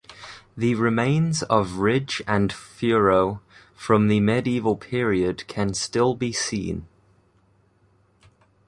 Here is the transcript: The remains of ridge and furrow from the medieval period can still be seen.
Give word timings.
The 0.57 0.73
remains 0.73 1.43
of 1.43 1.73
ridge 1.75 2.23
and 2.25 2.51
furrow 2.51 3.39
from 3.75 4.07
the 4.07 4.19
medieval 4.19 4.75
period 4.75 5.45
can 5.47 5.75
still 5.75 6.15
be 6.15 6.31
seen. 6.31 6.87